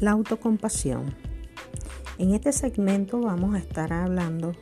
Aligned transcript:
La 0.00 0.12
autocompasión. 0.12 1.14
En 2.16 2.32
este 2.32 2.52
segmento 2.52 3.20
vamos 3.20 3.54
a 3.54 3.58
estar 3.58 3.92
hablando 3.92 4.52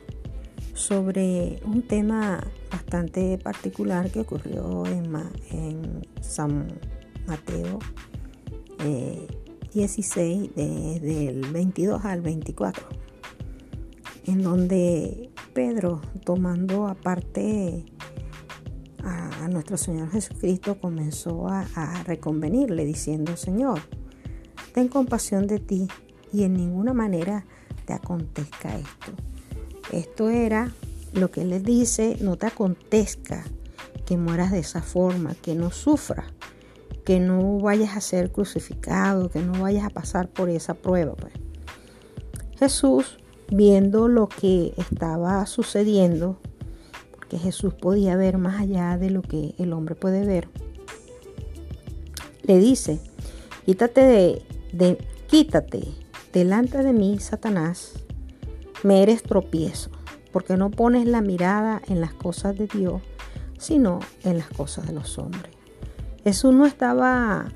sobre 0.73 1.61
un 1.63 1.81
tema 1.81 2.43
bastante 2.69 3.37
particular 3.37 4.11
que 4.11 4.19
ocurrió 4.19 4.85
en, 4.85 6.01
San 6.19 6.67
Mateo 7.25 7.79
16, 9.73 10.51
eh, 10.57 10.99
desde 11.01 11.29
el 11.29 11.45
22 11.53 12.03
al 12.03 12.19
24, 12.21 12.85
en 14.25 14.43
donde 14.43 15.29
Pedro, 15.53 16.01
tomando 16.25 16.85
aparte 16.85 17.85
a, 19.03 19.47
nuestro 19.47 19.77
Señor 19.77 20.11
Jesucristo, 20.11 20.77
comenzó 20.79 21.47
a, 21.47 21.65
a 21.75 22.03
reconvenirle 22.03 22.83
diciendo, 22.85 23.37
Señor, 23.37 23.79
ten 24.69 24.87
compasión 24.87 25.47
de 25.47 25.59
ti 25.59 25.87
y 26.31 26.43
en 26.43 26.53
ninguna 26.53 26.93
manera 26.93 27.45
te 27.85 27.93
acontezca 27.93 28.75
esto. 28.75 29.11
Esto 29.91 30.29
era 30.29 30.73
lo 31.13 31.31
que 31.31 31.41
él 31.41 31.49
le 31.49 31.59
dice, 31.59 32.17
no 32.21 32.37
te 32.37 32.47
acontezca 32.47 33.43
que 34.05 34.17
mueras 34.17 34.51
de 34.51 34.59
esa 34.59 34.81
forma, 34.81 35.35
que 35.35 35.55
no 35.55 35.71
sufras, 35.71 36.25
que 37.05 37.19
no 37.19 37.59
vayas 37.59 37.95
a 37.97 38.01
ser 38.01 38.31
crucificado, 38.31 39.29
que 39.29 39.41
no 39.41 39.61
vayas 39.61 39.85
a 39.85 39.89
pasar 39.89 40.29
por 40.29 40.49
esa 40.49 40.75
prueba. 40.75 41.15
Pues. 41.15 41.33
Jesús, 42.59 43.17
viendo 43.51 44.07
lo 44.07 44.27
que 44.27 44.73
estaba 44.77 45.45
sucediendo, 45.45 46.39
porque 47.15 47.39
Jesús 47.39 47.73
podía 47.73 48.15
ver 48.15 48.37
más 48.37 48.59
allá 48.59 48.97
de 48.97 49.09
lo 49.09 49.21
que 49.21 49.55
el 49.57 49.73
hombre 49.73 49.95
puede 49.95 50.25
ver, 50.25 50.49
le 52.43 52.57
dice, 52.57 52.99
quítate 53.65 54.01
de, 54.01 54.41
de 54.71 54.97
quítate 55.27 55.83
delante 56.33 56.83
de 56.83 56.93
mí, 56.93 57.19
Satanás, 57.19 57.93
me 58.83 59.03
eres 59.03 59.23
tropiezo, 59.23 59.89
porque 60.31 60.57
no 60.57 60.71
pones 60.71 61.07
la 61.07 61.21
mirada 61.21 61.81
en 61.87 62.01
las 62.01 62.13
cosas 62.13 62.57
de 62.57 62.67
Dios, 62.67 63.01
sino 63.57 63.99
en 64.23 64.37
las 64.37 64.49
cosas 64.49 64.87
de 64.87 64.93
los 64.93 65.17
hombres. 65.17 65.53
Jesús 66.23 66.53
no 66.53 66.65
estaba 66.65 67.51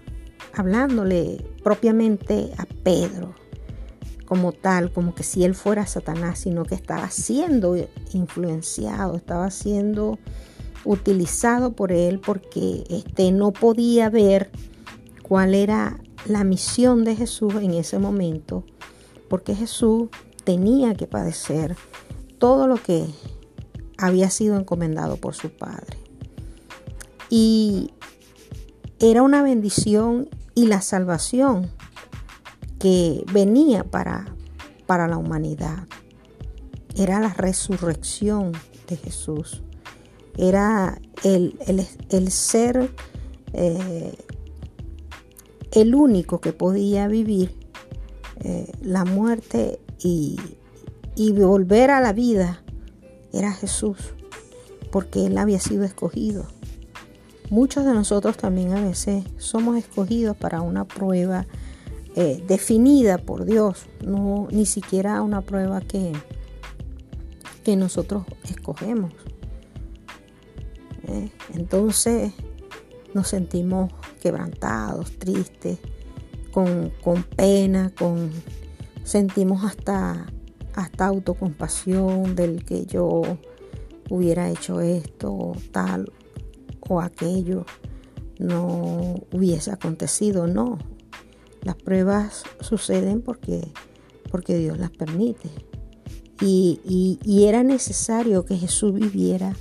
hablándole 0.53 1.45
propiamente 1.63 2.51
a 2.57 2.65
Pedro 2.65 3.33
como 4.25 4.51
tal, 4.51 4.91
como 4.91 5.13
que 5.13 5.23
si 5.23 5.43
él 5.43 5.53
fuera 5.53 5.85
Satanás, 5.85 6.39
sino 6.39 6.63
que 6.63 6.75
estaba 6.75 7.09
siendo 7.09 7.75
influenciado, 8.13 9.15
estaba 9.15 9.51
siendo 9.51 10.17
utilizado 10.85 11.73
por 11.73 11.91
él 11.91 12.19
porque 12.19 12.83
este, 12.89 13.31
no 13.31 13.51
podía 13.51 14.09
ver 14.09 14.49
cuál 15.21 15.55
era 15.55 15.99
la 16.25 16.43
misión 16.43 17.03
de 17.03 17.15
Jesús 17.15 17.55
en 17.55 17.73
ese 17.73 17.99
momento, 17.99 18.63
porque 19.29 19.55
Jesús 19.55 20.09
tenía 20.43 20.95
que 20.95 21.07
padecer 21.07 21.75
todo 22.37 22.67
lo 22.67 22.75
que 22.75 23.05
había 23.97 24.29
sido 24.29 24.57
encomendado 24.57 25.17
por 25.17 25.35
su 25.35 25.49
Padre. 25.49 25.97
Y 27.29 27.91
era 28.99 29.21
una 29.21 29.41
bendición 29.41 30.29
y 30.55 30.67
la 30.67 30.81
salvación 30.81 31.71
que 32.79 33.23
venía 33.31 33.83
para, 33.83 34.35
para 34.85 35.07
la 35.07 35.17
humanidad. 35.17 35.87
Era 36.95 37.19
la 37.19 37.33
resurrección 37.33 38.51
de 38.87 38.97
Jesús. 38.97 39.63
Era 40.37 40.99
el, 41.23 41.57
ser 42.29 42.91
eh, 43.53 44.15
el 45.73 45.95
único 45.95 46.39
que 46.39 46.53
podía 46.53 47.07
vivir 47.07 47.55
eh, 48.43 48.71
la 48.81 49.05
muerte 49.05 49.79
y, 49.99 50.39
y 51.15 51.33
volver 51.33 51.91
a 51.91 51.99
la 51.99 52.13
vida 52.13 52.63
era 53.31 53.51
Jesús, 53.51 53.97
porque 54.91 55.25
Él 55.25 55.37
había 55.37 55.59
sido 55.59 55.83
escogido. 55.83 56.45
Muchos 57.49 57.85
de 57.85 57.93
nosotros 57.93 58.37
también 58.37 58.73
a 58.73 58.81
veces 58.81 59.25
somos 59.37 59.77
escogidos 59.77 60.37
para 60.37 60.61
una 60.61 60.85
prueba 60.85 61.45
eh, 62.15 62.43
definida 62.47 63.17
por 63.17 63.45
Dios, 63.45 63.87
no 64.05 64.47
ni 64.51 64.67
siquiera 64.67 65.21
una 65.23 65.41
prueba 65.41 65.81
que, 65.81 66.13
que 67.63 67.75
nosotros 67.75 68.23
escogemos. 68.43 69.13
¿eh? 71.07 71.31
Entonces 71.53 72.33
nos 73.13 73.27
sentimos 73.27 73.91
quebrantados, 74.21 75.17
tristes, 75.17 75.79
con, 76.51 76.91
con 77.03 77.23
pena, 77.23 77.91
con 77.97 78.31
sentimos 79.03 79.63
hasta, 79.63 80.27
hasta 80.75 81.05
autocompasión 81.05 82.35
del 82.35 82.63
que 82.63 82.85
yo 82.85 83.21
hubiera 84.09 84.49
hecho 84.49 84.81
esto, 84.81 85.53
tal 85.71 86.11
o 86.87 87.01
aquello, 87.01 87.65
no 88.39 89.15
hubiese 89.31 89.71
acontecido. 89.71 90.47
No, 90.47 90.77
las 91.61 91.75
pruebas 91.75 92.43
suceden 92.59 93.21
porque, 93.21 93.71
porque 94.31 94.57
Dios 94.57 94.77
las 94.77 94.91
permite. 94.91 95.49
Y, 96.41 97.19
y, 97.23 97.45
era 97.45 97.63
necesario 97.63 98.43
que 98.43 98.57
Jesús 98.57 98.93
viviera 98.93 99.55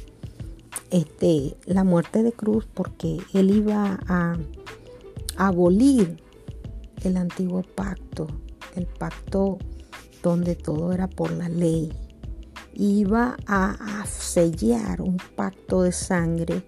este, 0.92 1.56
la 1.64 1.84
muerte 1.84 2.22
de 2.22 2.32
cruz 2.32 2.66
porque 2.72 3.18
Él 3.32 3.50
iba 3.50 3.98
a 4.06 4.36
abolir 5.36 6.22
el 7.02 7.16
antiguo 7.16 7.62
pacto, 7.62 8.28
el 8.76 8.86
pacto 8.86 9.58
donde 10.22 10.54
todo 10.54 10.92
era 10.92 11.08
por 11.08 11.32
la 11.32 11.48
ley. 11.48 11.92
Iba 12.74 13.36
a, 13.46 14.04
sellar 14.06 15.02
un 15.02 15.18
pacto 15.36 15.82
de 15.82 15.92
sangre 15.92 16.62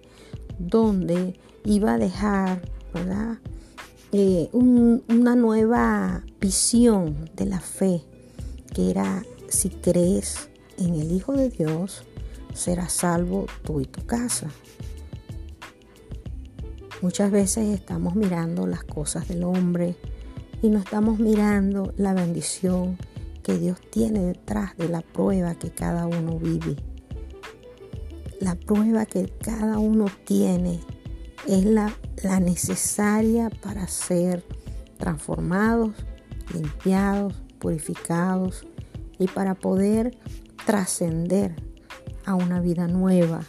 donde 0.59 1.39
iba 1.63 1.93
a 1.93 1.97
dejar 1.97 2.61
eh, 4.11 4.49
una 4.51 5.35
nueva 5.35 6.23
visión 6.39 7.29
de 7.35 7.45
la 7.45 7.59
fe, 7.59 8.03
que 8.73 8.91
era 8.91 9.23
si 9.47 9.69
crees 9.69 10.49
en 10.77 10.95
el 10.95 11.11
Hijo 11.11 11.33
de 11.33 11.49
Dios, 11.49 12.03
serás 12.55 12.93
salvo 12.93 13.45
tú 13.63 13.81
y 13.81 13.85
tu 13.85 14.05
casa. 14.05 14.49
Muchas 17.01 17.29
veces 17.29 17.67
estamos 17.67 18.15
mirando 18.15 18.65
las 18.65 18.83
cosas 18.83 19.27
del 19.27 19.43
hombre, 19.43 19.95
y 20.61 20.69
no 20.69 20.79
estamos 20.79 21.19
mirando 21.19 21.93
la 21.97 22.13
bendición 22.13 22.97
que 23.43 23.57
Dios 23.57 23.79
tiene 23.91 24.21
detrás 24.21 24.75
de 24.77 24.89
la 24.89 25.01
prueba 25.01 25.53
que 25.53 25.69
cada 25.69 26.07
uno 26.07 26.39
vive. 26.39 26.75
La 28.39 28.55
prueba 28.55 29.05
que 29.05 29.29
cada 29.29 29.77
uno 29.77 30.05
tiene 30.23 30.79
es 31.47 31.65
la, 31.65 31.93
la 32.23 32.39
necesaria 32.39 33.51
para 33.61 33.87
ser 33.87 34.43
transformados, 34.97 35.91
limpiados, 36.51 37.35
purificados 37.59 38.65
y 39.19 39.27
para 39.27 39.53
poder 39.53 40.17
trascender 40.65 41.55
a 42.25 42.35
una 42.35 42.59
vida 42.59 42.87
nueva, 42.87 43.41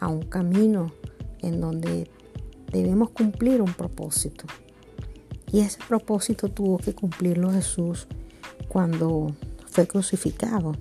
a 0.00 0.08
un 0.08 0.22
camino 0.22 0.92
en 1.40 1.60
donde 1.60 2.10
debemos 2.70 3.10
cumplir 3.10 3.62
un 3.62 3.72
propósito. 3.72 4.46
Y 5.52 5.60
ese 5.60 5.78
propósito 5.86 6.48
tuvo 6.48 6.78
que 6.78 6.94
cumplirlo 6.94 7.52
Jesús 7.52 8.08
cuando 8.68 9.34
fue 9.66 9.86
crucificado. 9.86 10.72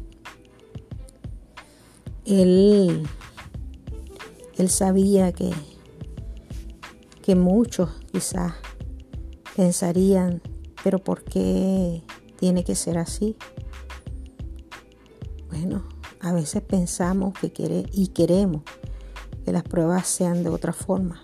Él, 2.25 3.03
él 4.57 4.69
sabía 4.69 5.31
que, 5.31 5.51
que 7.21 7.35
muchos 7.35 7.89
quizás 8.11 8.53
pensarían, 9.55 10.41
pero 10.83 10.99
¿por 10.99 11.23
qué 11.23 12.01
tiene 12.37 12.63
que 12.63 12.75
ser 12.75 12.97
así? 12.97 13.35
Bueno, 15.49 15.83
a 16.25 16.33
veces 16.33 16.61
pensamos 16.61 17.33
que 17.39 17.51
quiere, 17.51 17.85
y 17.91 18.07
queremos 18.07 18.63
que 19.43 19.51
las 19.51 19.63
pruebas 19.63 20.07
sean 20.07 20.43
de 20.43 20.49
otra 20.49 20.73
forma 20.73 21.21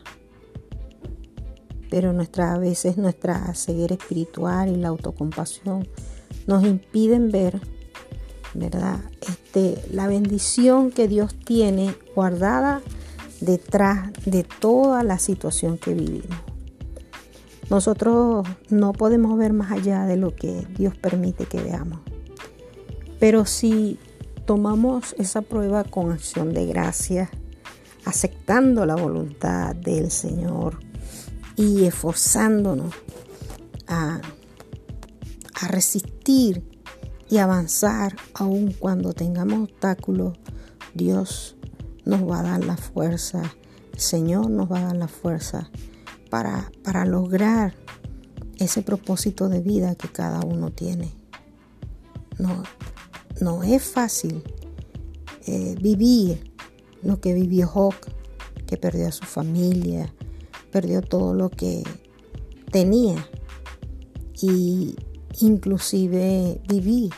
pero 1.92 2.14
nuestra, 2.14 2.54
a 2.54 2.58
veces 2.58 2.98
nuestra 2.98 3.54
ceguera 3.54 3.96
espiritual 3.96 4.70
y 4.70 4.78
la 4.78 4.88
autocompasión 4.88 5.86
nos 6.48 6.64
impiden 6.64 7.32
ver, 7.32 7.60
¿verdad? 8.54 9.02
Este, 9.20 9.84
la 9.92 10.08
bendición 10.08 10.90
que 10.92 11.10
Dios 11.10 11.36
tiene 11.36 11.94
guardada 12.16 12.82
detrás 13.42 14.10
de 14.26 14.44
toda 14.46 15.04
la 15.04 15.20
situación 15.20 15.78
que 15.78 15.94
vivimos. 15.94 16.38
Nosotros 17.70 18.48
no 18.70 18.94
podemos 18.94 19.38
ver 19.38 19.52
más 19.52 19.74
allá 19.74 20.06
de 20.06 20.16
lo 20.16 20.34
que 20.34 20.66
Dios 20.78 20.96
permite 20.96 21.46
que 21.46 21.62
veamos. 21.62 22.00
Pero 23.20 23.46
si 23.46 24.00
tomamos 24.46 25.16
esa 25.18 25.42
prueba 25.42 25.84
con 25.84 26.12
acción 26.12 26.54
de 26.54 26.66
gracia, 26.66 27.30
aceptando 28.06 28.86
la 28.86 28.96
voluntad 28.96 29.76
del 29.76 30.12
Señor, 30.12 30.80
y 31.56 31.86
esforzándonos 31.86 32.94
a, 33.88 34.22
a 35.62 35.68
resistir 35.68 36.64
y 37.30 37.38
avanzar 37.38 38.16
aun 38.34 38.74
cuando 38.74 39.14
tengamos 39.14 39.70
obstáculos, 39.70 40.38
Dios 40.94 41.56
nos 42.04 42.28
va 42.30 42.40
a 42.40 42.44
dar 42.44 42.66
la 42.66 42.78
fuerza, 42.78 43.42
el 43.94 44.00
Señor 44.00 44.50
nos 44.50 44.72
va 44.72 44.80
a 44.80 44.86
dar 44.86 44.96
la 44.96 45.08
fuerza 45.08 45.70
para, 46.30 46.72
para 46.84 47.06
lograr 47.06 47.74
ese 48.58 48.82
propósito 48.82 49.50
de 49.50 49.62
vida 49.62 49.96
que 49.96 50.10
cada 50.10 50.42
uno 50.42 50.72
tiene. 50.72 51.14
No, 52.38 52.64
no 53.42 53.64
es 53.64 53.84
fácil 53.84 54.44
eh, 55.48 55.76
vivir 55.82 56.52
lo 57.02 57.20
que 57.20 57.34
vivió 57.34 57.68
Job, 57.68 57.96
que 58.68 58.78
perdió 58.78 59.08
a 59.08 59.12
su 59.12 59.26
familia, 59.26 60.14
perdió 60.72 61.02
todo 61.02 61.34
lo 61.34 61.50
que 61.50 61.84
tenía 62.72 63.28
y 64.42 64.96
inclusive 65.40 66.62
vivir 66.68 67.12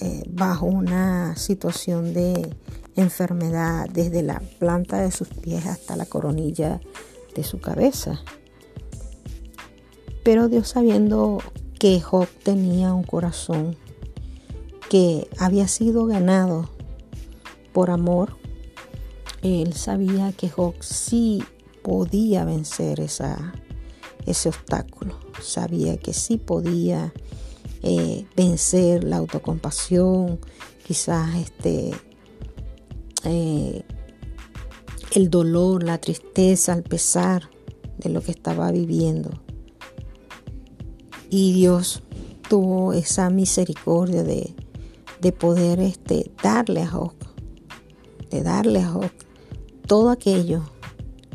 eh, 0.00 0.22
bajo 0.28 0.66
una 0.66 1.36
situación 1.36 2.14
de 2.14 2.54
enfermedad 2.96 3.88
desde 3.92 4.22
la 4.22 4.40
planta 4.58 5.00
de 5.00 5.10
sus 5.10 5.28
pies 5.28 5.66
hasta 5.66 5.96
la 5.96 6.06
coronilla 6.06 6.80
de 7.34 7.44
su 7.44 7.60
cabeza. 7.60 8.20
Pero 10.24 10.48
Dios 10.48 10.68
sabiendo 10.68 11.38
que 11.78 12.00
Job 12.00 12.26
tenía 12.42 12.94
un 12.94 13.04
corazón 13.04 13.76
que 14.88 15.28
había 15.38 15.68
sido 15.68 16.06
ganado 16.06 16.68
por 17.72 17.90
amor, 17.90 18.36
él 19.42 19.74
sabía 19.74 20.32
que 20.32 20.48
Job 20.48 20.74
sí 20.80 21.42
podía 21.82 22.44
vencer 22.44 23.00
esa, 23.00 23.54
ese 24.26 24.48
obstáculo, 24.48 25.18
sabía 25.40 25.96
que 25.96 26.12
sí 26.12 26.36
podía 26.38 27.12
eh, 27.82 28.26
vencer 28.36 29.04
la 29.04 29.18
autocompasión, 29.18 30.40
quizás 30.86 31.36
este, 31.36 31.92
eh, 33.24 33.84
el 35.12 35.30
dolor, 35.30 35.82
la 35.82 35.98
tristeza, 35.98 36.72
el 36.72 36.82
pesar 36.82 37.50
de 37.98 38.10
lo 38.10 38.20
que 38.22 38.32
estaba 38.32 38.70
viviendo. 38.72 39.30
Y 41.30 41.52
Dios 41.52 42.02
tuvo 42.48 42.92
esa 42.92 43.30
misericordia 43.30 44.22
de, 44.22 44.54
de 45.26 45.32
poder 45.32 45.80
este, 45.80 46.30
darle 46.40 46.82
a 46.82 46.86
Job, 46.86 47.12
de 48.30 48.44
darle 48.44 48.80
a 48.80 48.90
Job 48.90 49.10
todo 49.84 50.10
aquello 50.10 50.62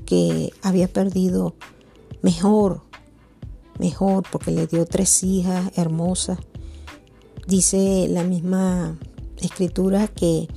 que 0.06 0.54
había 0.62 0.88
perdido 0.88 1.56
mejor, 2.22 2.84
mejor, 3.80 4.24
porque 4.32 4.52
le 4.52 4.66
dio 4.66 4.86
tres 4.86 5.24
hijas 5.24 5.78
hermosas. 5.78 6.40
Dice 7.48 8.08
la 8.10 8.24
misma 8.24 8.98
escritura 9.42 10.08
que 10.08 10.48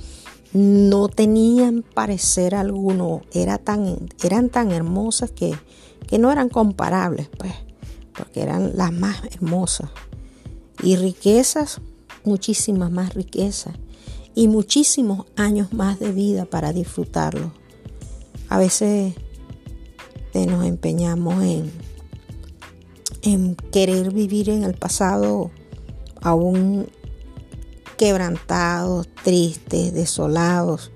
no 0.53 1.09
tenían 1.09 1.83
parecer 1.83 2.55
alguno, 2.55 3.21
era 3.33 3.57
tan, 3.57 4.07
eran 4.23 4.47
tan 4.47 4.71
hermosas 4.71 5.31
que, 5.31 5.53
que 6.07 6.19
no 6.19 6.31
eran 6.31 6.47
comparables, 6.47 7.27
pues, 7.37 7.51
porque 8.17 8.43
eran 8.43 8.77
las 8.77 8.93
más 8.93 9.25
hermosas. 9.25 9.89
Y 10.81 10.95
riquezas, 10.95 11.81
muchísimas 12.25 12.91
más 12.91 13.13
riquezas 13.13 13.75
y 14.33 14.47
muchísimos 14.47 15.25
años 15.35 15.73
más 15.73 15.99
de 15.99 16.11
vida 16.11 16.45
para 16.45 16.73
disfrutarlo. 16.73 17.53
A 18.49 18.57
veces 18.57 19.15
eh, 20.33 20.45
nos 20.45 20.65
empeñamos 20.65 21.43
en, 21.43 21.71
en 23.21 23.55
querer 23.55 24.11
vivir 24.11 24.49
en 24.49 24.63
el 24.63 24.73
pasado 24.73 25.51
aún 26.21 26.87
quebrantados, 27.97 29.07
tristes, 29.23 29.93
desolados 29.93 30.91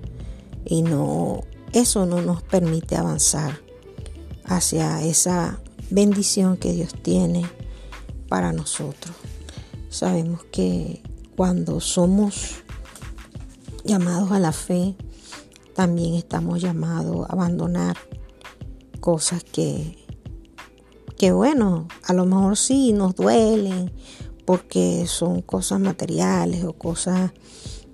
y 0.64 0.82
no 0.82 1.44
eso 1.72 2.04
no 2.04 2.20
nos 2.20 2.42
permite 2.42 2.96
avanzar 2.96 3.60
hacia 4.44 5.02
esa 5.02 5.60
bendición 5.90 6.56
que 6.56 6.72
Dios 6.72 6.94
tiene 7.00 7.46
para 8.28 8.52
nosotros. 8.52 9.14
Sabemos 9.88 10.44
que 10.50 11.02
cuando 11.40 11.80
somos 11.80 12.56
llamados 13.82 14.30
a 14.30 14.38
la 14.38 14.52
fe, 14.52 14.94
también 15.74 16.12
estamos 16.12 16.60
llamados 16.60 17.26
a 17.26 17.32
abandonar 17.32 17.96
cosas 19.00 19.42
que, 19.42 19.96
que 21.16 21.32
bueno, 21.32 21.88
a 22.06 22.12
lo 22.12 22.26
mejor 22.26 22.58
sí 22.58 22.92
nos 22.92 23.14
duelen 23.14 23.90
porque 24.44 25.06
son 25.06 25.40
cosas 25.40 25.80
materiales 25.80 26.62
o 26.62 26.74
cosas 26.74 27.32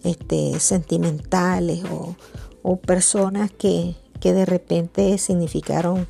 este, 0.03 0.59
sentimentales 0.59 1.85
o, 1.85 2.17
o 2.65 2.81
personas 2.81 3.53
que, 3.53 3.95
que 4.19 4.33
de 4.33 4.45
repente 4.45 5.19
significaron 5.19 6.09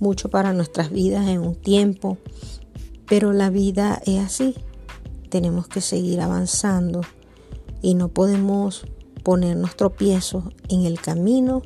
mucho 0.00 0.30
para 0.30 0.54
nuestras 0.54 0.90
vidas 0.90 1.28
en 1.28 1.40
un 1.40 1.56
tiempo, 1.56 2.16
pero 3.06 3.34
la 3.34 3.50
vida 3.50 4.00
es 4.06 4.24
así, 4.24 4.54
tenemos 5.30 5.68
que 5.68 5.80
seguir 5.80 6.20
avanzando 6.20 7.00
y 7.80 7.94
no 7.94 8.08
podemos 8.08 8.84
ponernos 9.22 9.76
tropiezos 9.76 10.44
en 10.68 10.84
el 10.84 11.00
camino 11.00 11.62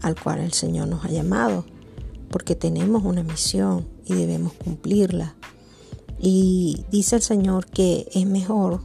al 0.00 0.20
cual 0.20 0.40
el 0.40 0.52
Señor 0.52 0.88
nos 0.88 1.04
ha 1.04 1.08
llamado, 1.08 1.64
porque 2.30 2.54
tenemos 2.54 3.04
una 3.04 3.22
misión 3.22 3.86
y 4.06 4.14
debemos 4.14 4.52
cumplirla. 4.52 5.34
Y 6.20 6.84
dice 6.90 7.16
el 7.16 7.22
Señor 7.22 7.66
que 7.66 8.08
es 8.12 8.26
mejor 8.26 8.80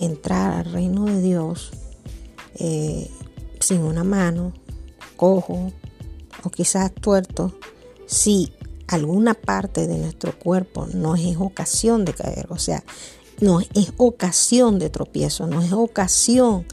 entrar 0.00 0.52
al 0.52 0.72
reino 0.72 1.04
de 1.06 1.20
Dios 1.22 1.70
eh, 2.54 3.10
sin 3.60 3.82
una 3.82 4.04
mano, 4.04 4.52
cojo 5.16 5.72
o 6.44 6.50
quizás 6.50 6.92
tuerto, 6.92 7.54
si 8.06 8.52
alguna 8.86 9.34
parte 9.34 9.86
de 9.86 9.98
nuestro 9.98 10.38
cuerpo 10.38 10.86
no 10.92 11.16
es 11.16 11.36
ocasión 11.38 12.04
de 12.04 12.14
caer, 12.14 12.46
o 12.50 12.58
sea, 12.58 12.84
no 13.40 13.60
es 13.60 13.92
ocasión 13.96 14.78
de 14.78 14.90
tropiezo, 14.90 15.46
no 15.46 15.62
es 15.62 15.72
ocasión 15.72 16.66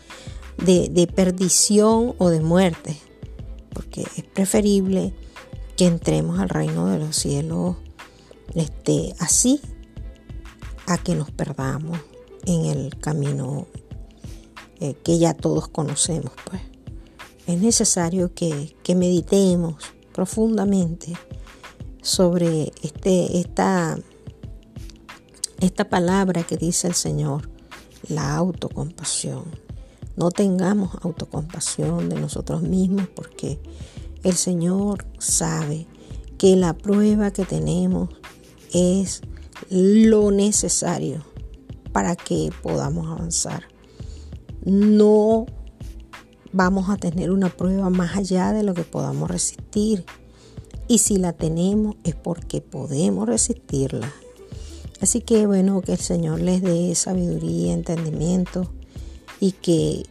de, 0.57 1.11
perdición 1.13 2.15
o 2.17 2.29
de 2.29 2.41
muerte, 2.41 2.97
porque 3.73 4.05
es 4.15 4.23
preferible 4.23 5.13
que 5.75 5.87
entremos 5.87 6.39
al 6.39 6.49
reino 6.49 6.87
de 6.87 6.99
los 6.99 7.15
cielos 7.15 7.77
este, 8.55 9.13
así 9.19 9.59
a 10.85 10.97
que 10.97 11.15
nos 11.15 11.31
perdamos 11.31 11.99
en 12.45 12.65
el 12.65 12.97
camino 12.99 13.67
eh, 14.79 14.95
que 15.03 15.17
ya 15.17 15.33
todos 15.33 15.67
conocemos. 15.67 16.31
Pues. 16.45 16.61
Es 17.47 17.61
necesario 17.61 18.33
que, 18.33 18.75
que 18.83 18.95
meditemos 18.95 19.75
profundamente 20.13 21.13
sobre 22.01 22.71
este, 22.83 23.39
esta, 23.39 23.97
esta 25.63 25.87
palabra 25.87 26.43
que 26.43 26.57
dice 26.57 26.87
el 26.87 26.93
Señor, 26.93 27.49
la 28.09 28.35
autocompasión. 28.35 29.45
No 30.17 30.29
tengamos 30.29 30.91
autocompasión 31.01 32.09
de 32.09 32.19
nosotros 32.19 32.61
mismos 32.61 33.07
porque 33.15 33.59
el 34.23 34.33
Señor 34.33 35.05
sabe 35.19 35.87
que 36.37 36.57
la 36.57 36.73
prueba 36.73 37.31
que 37.31 37.45
tenemos 37.45 38.09
es 38.73 39.21
lo 39.69 40.31
necesario 40.31 41.23
para 41.93 42.17
que 42.17 42.49
podamos 42.61 43.07
avanzar. 43.07 43.63
No 44.65 45.45
vamos 46.51 46.89
a 46.89 46.97
tener 46.97 47.31
una 47.31 47.47
prueba 47.47 47.89
más 47.89 48.17
allá 48.17 48.51
de 48.51 48.63
lo 48.63 48.73
que 48.73 48.83
podamos 48.83 49.31
resistir. 49.31 50.05
Y 50.89 50.97
si 50.97 51.15
la 51.15 51.31
tenemos 51.31 51.95
es 52.03 52.15
porque 52.15 52.59
podemos 52.59 53.29
resistirla. 53.29 54.11
Así 55.03 55.19
que 55.19 55.45
bueno, 55.45 55.81
que 55.81 55.91
el 55.91 55.99
Señor 55.99 56.39
les 56.39 56.61
dé 56.61 56.95
sabiduría, 56.95 57.73
entendimiento 57.73 58.71
y 59.41 59.51
que 59.51 60.05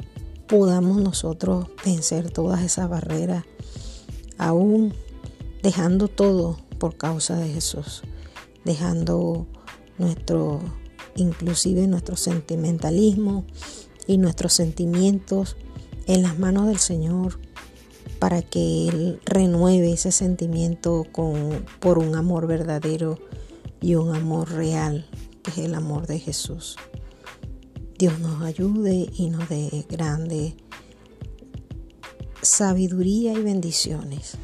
podamos 0.46 1.00
nosotros 1.00 1.68
vencer 1.82 2.30
todas 2.30 2.60
esas 2.60 2.90
barreras, 2.90 3.46
aún 4.36 4.92
dejando 5.62 6.08
todo 6.08 6.58
por 6.78 6.98
causa 6.98 7.36
de 7.36 7.48
Jesús, 7.48 8.02
dejando 8.66 9.46
nuestro, 9.96 10.60
inclusive 11.16 11.86
nuestro 11.86 12.18
sentimentalismo 12.18 13.46
y 14.06 14.18
nuestros 14.18 14.52
sentimientos 14.52 15.56
en 16.06 16.22
las 16.22 16.38
manos 16.38 16.66
del 16.66 16.78
Señor 16.78 17.40
para 18.18 18.42
que 18.42 18.88
Él 18.88 19.20
renueve 19.24 19.94
ese 19.94 20.12
sentimiento 20.12 21.06
con, 21.12 21.64
por 21.80 21.98
un 21.98 22.14
amor 22.14 22.46
verdadero 22.46 23.18
y 23.82 23.96
un 23.96 24.14
amor 24.14 24.50
real, 24.52 25.06
que 25.42 25.50
es 25.50 25.58
el 25.58 25.74
amor 25.74 26.06
de 26.06 26.18
Jesús. 26.18 26.76
Dios 27.98 28.18
nos 28.20 28.42
ayude 28.42 29.10
y 29.14 29.28
nos 29.28 29.48
dé 29.48 29.84
grande 29.88 30.56
sabiduría 32.42 33.32
y 33.32 33.42
bendiciones. 33.42 34.36